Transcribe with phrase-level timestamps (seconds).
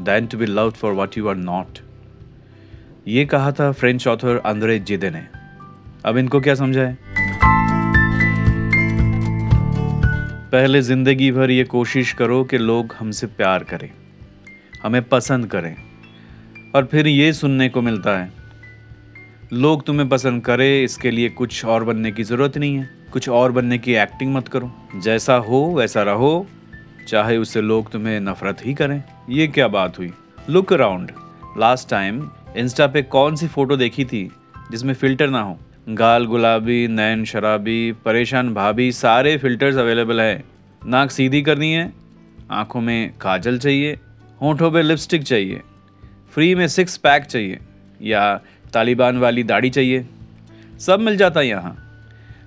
[0.00, 1.78] than to be loved for what you are not
[3.08, 5.26] ये कहा था फ्रेंच ऑथर अंद्रे जिदे ने।
[6.04, 6.96] अब इनको क्या समझाए?
[10.52, 13.90] पहले ज़िंदगी भर ये कोशिश करो कि लोग हमसे प्यार करें,
[14.82, 15.74] हमें पसंद करें,
[16.74, 18.30] और फिर ये सुनने को मिलता है।
[19.52, 23.52] लोग तुम्हें पसंद करें, इसके लिए कुछ और बनने की ज़रूरत नहीं है। कुछ और
[23.52, 26.46] बनने की एक्टिंग मत करो। जैसा हो, वैसा रहो।
[27.08, 30.12] चाहे उससे लोग तुम्हें नफरत ही करें। ये क्या बात हुई?
[30.50, 31.12] Look around
[31.58, 34.30] last time insta पे कौन सी फ़ोटो देखी थी
[34.70, 35.58] जिसमें फ़िल्टर ना हो?
[35.88, 40.44] गाल गुलाबी, नैन शराबी, परेशान भाभी, सारे फिल्टर्स अवेलेबल हैं।
[40.86, 41.92] नाक सीधी करनी है,
[42.50, 43.98] आँखों में काजल चाहिए,
[44.42, 45.60] होठों पे लिपस्टिक चाहिए
[46.34, 47.58] फ्री में सिक्स पैक चाहिए,
[48.02, 48.40] या
[48.72, 50.06] तालिबान वाली दाढ़ी चाहिए।
[50.80, 51.76] सब मिल जाता है यहाँ।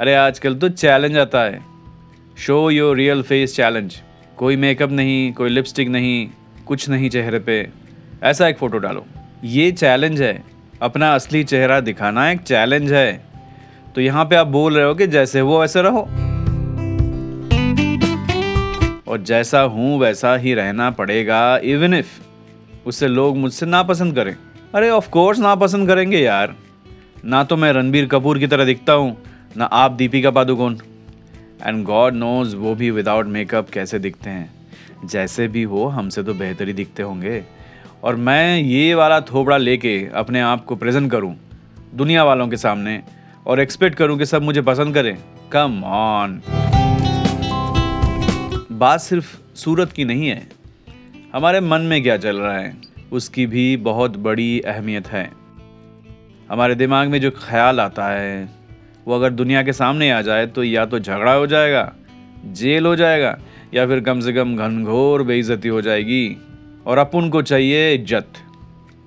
[0.00, 1.60] अरे आजकल तो चैलेंज आता है।
[2.38, 3.96] Show your real face challenge
[4.40, 6.28] कोई मेकअप नहीं, कोई लिपस्टिक नहीं,
[6.66, 7.70] कुछ नहीं चेहरे पे।
[8.22, 9.06] ऐसा एक फ़ोटो डालो।
[9.44, 10.44] ये चैलेंज है।
[10.82, 13.24] अपना असली चेहरा दिखाना एक चैलेंज है।
[13.94, 16.00] तो यहाँ पे आप बोल रहे हो कि जैसे वो वैसे रहो।
[19.08, 22.20] और जैसा हूँ, वैसा ही रहना पड़ेगा इवन इफ़
[22.86, 24.36] उससे लोग मुझसे नापसंद करें।
[24.74, 26.54] अरे ऑफ़ कोर्स नापसंद करेंगे यार।
[27.24, 29.16] ना तो मैं रणबीर कपूर की तरह दिखता हूँ,
[29.56, 30.76] ना आप Deepika Padukone.
[31.66, 34.50] And God knows वो भी विदाउट मेकअप कैसे दिखते हैं।
[35.04, 37.42] जैसे भी हो, हमसे तो बेहतर ही दिखते होंगे।
[38.04, 41.36] और मैं ये वाला थोबड़ा लेके अपने आप को प्रेजेंट करूँ
[41.94, 43.02] दुनिया वालों के सामने
[43.46, 45.16] और एक्सपेक्ट करूँ कि सब मुझे पसंद करें।
[45.52, 46.40] कम ऑन
[48.72, 50.48] बात सिर्फ़ सूरत की नहीं है।
[51.34, 52.76] हमारे मन में क्या चल रहा है,
[53.12, 55.30] उसकी भी बहुत बड़ी अहमियत है।
[56.50, 58.59] हमारे दिमाग में जो ख्याल आता है
[59.10, 61.92] वो अगर दुनिया के सामने आ जाए तो या तो झगड़ा हो जाएगा,
[62.48, 63.36] जेल हो जाएगा,
[63.74, 66.36] या फिर कम से कम घनघोर बेइज्जती हो जाएगी।
[66.86, 68.38] और अपन को चाहिए इज़्ज़त,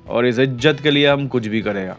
[0.08, 1.96] और इस इज़्ज़त के लिए हम कुछ भी करेगा।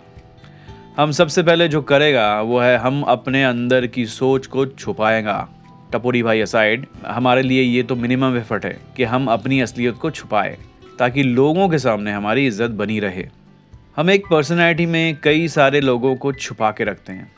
[0.96, 5.36] हम सबसे पहले जो करेगा, वो है हम अपने अंदर की सोच को छुपाएगा।
[5.92, 10.10] टपोरी भाई असाइड हमारे लिए ये तो मिनिमम एफर्ट है कि हम अपनी असलियत को
[10.10, 10.56] छुपाए,
[10.98, 13.26] ताकि लोगों के सामने हमारी इज़्ज़त बनी रहे।
[13.96, 17.30] हम एक पर्सनैलिटी में कई सारे लोगों को छुपा के रखते हैं।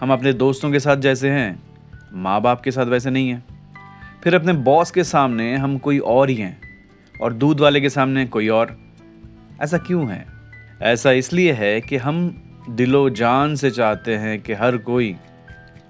[0.00, 1.62] हम अपने दोस्तों के साथ जैसे हैं
[2.12, 3.44] माँ बाप के साथ वैसे नहीं हैं।
[4.24, 6.60] फिर अपने बॉस के सामने हम कोई और ही हैं,
[7.22, 8.76] और दूध वाले के सामने कोई और।
[9.62, 10.26] ऐसा क्यों है?
[10.82, 15.16] ऐसा इसलिए है कि हम दिलो जान से चाहते हैं कि हर कोई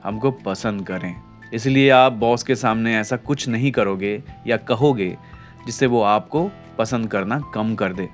[0.04, 1.14] हमको पसंद करें।
[1.54, 5.16] इसलिए आप बॉस के सामने ऐसा कुछ नहीं करोगे या कहोगे
[5.66, 8.08] जिससे वो आपको पसंद करना कम कर दे।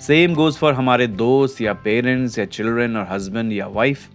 [0.00, 4.08] सेम गोज फॉर हमारे दोस्त या पेरेंट्स या चिल्ड्रन और हस्बैंड या वाइफ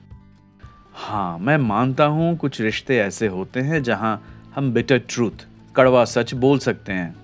[0.96, 4.22] हाँ मैं मानता हूँ कुछ रिश्ते ऐसे होते हैं जहाँ
[4.56, 5.46] हम बिटर ट्रूथ
[5.76, 7.16] कड़वा सच बोल सकते हैं।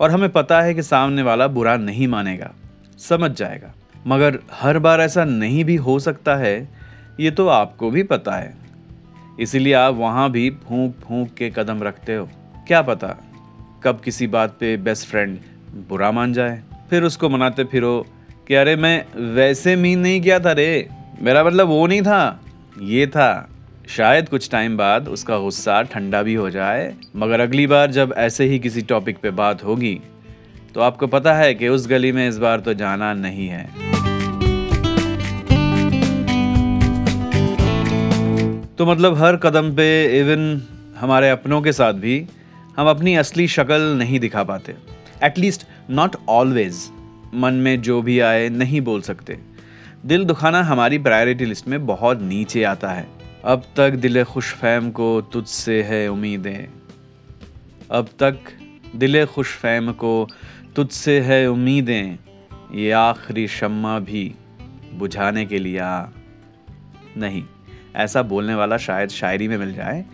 [0.00, 2.50] और हमें पता है कि सामने वाला बुरा नहीं मानेगा,
[2.98, 3.72] समझ जाएगा।
[4.06, 6.68] मगर हर बार ऐसा नहीं भी हो सकता है,
[7.20, 8.54] ये तो आपको भी पता है।
[9.40, 12.28] इसीलिए आप वहाँ भी फूंक फूंक के कदम रखते हो।
[12.66, 13.16] क्या पता,
[13.84, 15.38] कब किसी बात पे बेस्ट फ्रेंड
[15.88, 18.06] बुरा मान जाए, फिर उसको मनाते फिरो
[18.48, 20.88] कि अरे मैं वैसे मीन नहीं किया था रे,
[21.20, 22.40] मेरा मतलब वो नहीं था।
[22.76, 23.48] ये था।
[23.88, 28.44] शायद कुछ टाइम बाद उसका गुस्सा ठंडा भी हो जाए, मगर अगली बार जब ऐसे
[28.44, 30.00] ही किसी टॉपिक पे बात होगी
[30.74, 33.64] तो आपको पता है कि उस गली में इस बार तो जाना नहीं है।
[38.76, 39.88] तो मतलब हर कदम पे
[40.20, 40.62] इवन
[40.98, 42.24] हमारे अपनों के साथ भी
[42.76, 44.74] हम अपनी असली शक्ल नहीं दिखा पाते।
[45.22, 46.88] एटलीस्ट नॉट ऑलवेज
[47.34, 49.38] मन में जो भी आए, नहीं बोल सकते।
[50.06, 53.06] दिल दुखाना हमारी प्रायोरिटी लिस्ट में बहुत नीचे आता है।
[53.44, 56.66] अब तक दिल खुश फैम को तुझसे है उम्मीदें।
[57.90, 58.38] अब तक
[58.96, 60.28] दिल खुश फैम को
[60.76, 62.18] तुझसे है उम्मीदें।
[62.74, 64.34] ये आखिरी शम्मा भी
[64.94, 65.80] बुझाने के लिए
[67.16, 67.44] नहीं।
[67.96, 70.04] ऐसा बोलने वाला शायद शायरी में मिल जाए,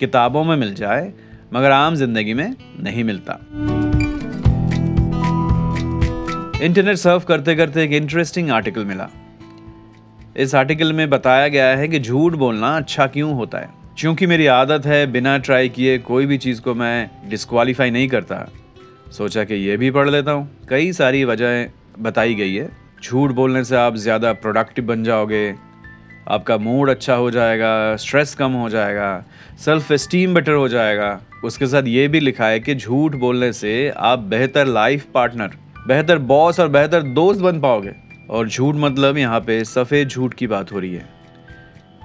[0.00, 1.12] किताबों में मिल जाए,
[1.54, 3.38] मगर आम ज़िंदगी में नहीं मिलता।
[6.64, 9.10] इंटरनेट सर्व करते करते एक इंटरेस्टिंग आर्टिकल मिला।
[10.36, 13.68] इस आर्टिकल में बताया गया है कि झूठ बोलना अच्छा क्यों होता है?
[13.98, 18.48] क्योंकि मेरी आदत है, बिना ट्राई किए कोई भी चीज़ को मैं डिस्क्वालीफाई नहीं करता।
[19.12, 22.68] सोचा कि ये भी पढ़ लेता हूँ। कई सारी वजहें बताई गई है।
[23.04, 25.54] झूठ बोलने से आप ज़्यादा प्रोडक्टिव बन जाओगे।
[26.28, 29.24] आपका मूड अच्छा हो जाएगा स्ट्रेस कम हो जाएगा
[29.64, 33.92] सेल्फ एस्टीम बेटर हो जाएगा। उसके साथ ये भी लिखा है कि झूठ बोलने से
[33.96, 39.40] आप बेहतर लाइफ पार्टनर बेहतर बॉस और बेहतर दोस्त बन पाओगे। और झूठ मतलब यहाँ
[39.40, 41.08] पे सफ़ेद झूठ की बात हो रही है।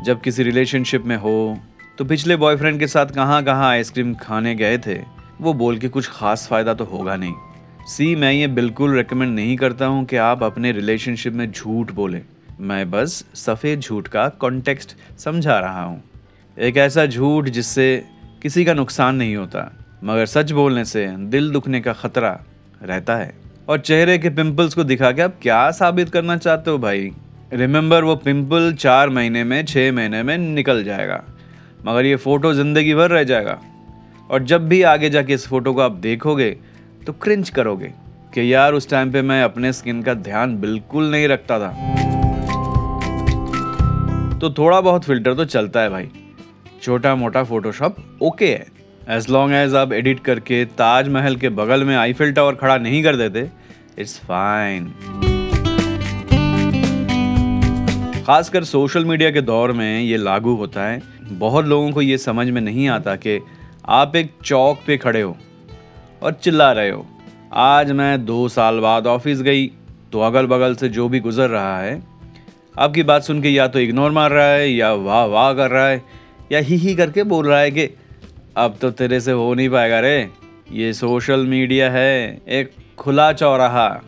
[0.05, 1.57] जब किसी रिलेशनशिप में हो
[1.97, 4.97] तो पिछले बॉयफ्रेंड के साथ कहाँ कहाँ आइसक्रीम खाने गए थे,
[5.41, 7.33] वो बोल के कुछ खास फ़ायदा तो होगा नहीं।
[7.87, 12.21] सी मैं ये बिल्कुल रिकमेंड नहीं करता हूँ कि आप अपने रिलेशनशिप में झूठ बोलें।
[12.59, 16.01] मैं बस सफ़ेद झूठ का कॉन्टेक्स्ट समझा रहा हूँ।
[16.57, 18.03] एक ऐसा झूठ जिससे
[18.41, 19.71] किसी का नुकसान नहीं होता,
[20.03, 22.39] मगर सच बोलने से दिल दुखने का खतरा
[22.83, 23.33] रहता है।
[23.69, 27.11] और चेहरे के पिंपल्स को दिखा के आप क्या साबित करना चाहते हो भाई?
[27.53, 31.21] रिमेंबर वो पिंपल चार महीने में छः महीने में निकल जाएगा।
[31.85, 33.57] मगर ये फ़ोटो ज़िंदगी भर रह जाएगा।
[34.29, 36.49] और जब भी आगे जाके इस फ़ोटो को आप देखोगे
[37.07, 37.91] तो क्रिंच करोगे
[38.33, 41.69] कि यार, उस टाइम पे मैं अपने स्किन का ध्यान बिल्कुल नहीं रखता था।
[44.39, 46.09] तो थोड़ा बहुत फ़िल्टर तो चलता है भाई।
[46.81, 48.65] छोटा मोटा फोटोशॉप ओके है।
[49.09, 53.15] एज लॉन्ग एज आप एडिट करके ताजमहल के बगल में आईफिल टावर खड़ा नहीं कर
[53.15, 53.47] देते
[53.99, 54.85] इट्स फाइन
[58.27, 61.01] खासकर सोशल मीडिया के दौर में ये लागू होता है।
[61.31, 63.39] बहुत लोगों को ये समझ में नहीं आता कि
[63.89, 65.35] आप एक चौक पे खड़े हो
[66.23, 67.05] और चिल्ला रहे हो।
[67.53, 69.67] आज मैं दो साल बाद ऑफ़िस गई
[70.13, 72.01] तो अगल बगल से जो भी गुजर रहा है,
[72.79, 75.87] आपकी बात सुन के या तो इग्नोर मार रहा है, या वाह वाह कर रहा
[75.87, 76.01] है,
[76.51, 77.89] या ही ही करके बोल रहा है कि,
[78.57, 80.29] अब तो तेरे से हो नहीं पाएगा रे।
[80.71, 84.01] ये सोशल मीडिया है, एक खुला चौराहा।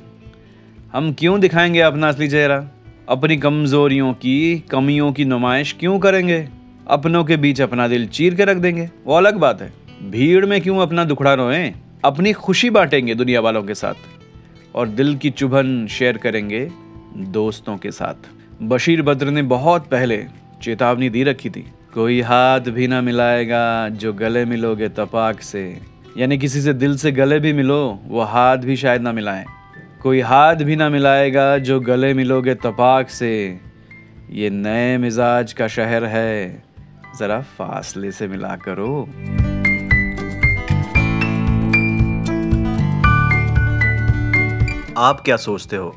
[0.93, 2.67] हम क्यों दिखाएँगे अपना असली चेहरा?
[3.09, 6.49] अपनी कमज़ोरियों की, कमियों की नुमाइश क्यों करेंगे?
[6.87, 9.73] अपनों के बीच अपना दिल चीर के रख देंगे। वो अलग बात है।
[10.11, 11.73] भीड़ में क्यों अपना दुखड़ा रोए?
[12.05, 13.93] अपनी खुशी बांटेंगे दुनिया वालों के साथ।
[14.75, 16.71] और दिल की चुभन शेयर करेंगे
[17.17, 18.29] दोस्तों के साथ।
[18.63, 20.25] बशीर बद्र ने बहुत पहले
[20.61, 26.37] चेतावनी दी रखी थी। कोई हाथ भी ना मिलाएगा, जो गले मिलोगे तपाक से। यानी
[26.37, 29.45] किसी से दिल से गले भी मिलो, वो हाथ भी शायद ना मिलाएँ।
[30.01, 33.59] कोई हाथ भी ना मिलाएगा जो गले मिलोगे तपाक से।
[34.29, 36.63] ये नए मिजाज का शहर है,
[37.19, 39.03] ज़रा फासले से मिला करो।
[44.97, 45.89] आप क्या सोचते हो?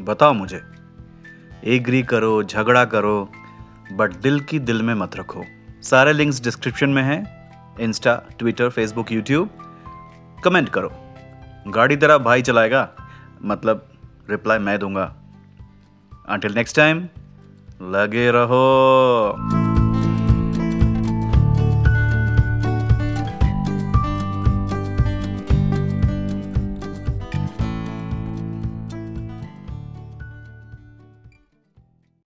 [0.00, 0.60] बताओ मुझे।
[1.64, 3.32] एग्री करो, झगड़ा करो,
[3.92, 5.44] बट दिल की दिल में मत रखो।
[5.82, 7.35] सारे लिंक्स डिस्क्रिप्शन में हैं।
[7.80, 9.50] Insta Twitter Facebook YouTube
[10.44, 10.92] comment करो।
[11.68, 12.88] गाड़ी तेरा भाई चलाएगा?
[13.44, 13.88] मतलब
[14.30, 15.14] रिप्लाई मैं दूँगा।
[16.28, 17.08] अंटिल नेक्स्ट टाइम
[17.82, 19.65] लगे रहो।